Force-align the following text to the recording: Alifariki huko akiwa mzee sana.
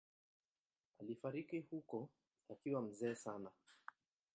Alifariki 0.99 1.59
huko 1.59 2.09
akiwa 2.49 2.81
mzee 2.81 3.15
sana. 3.15 3.51